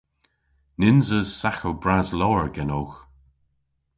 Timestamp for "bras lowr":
1.83-2.45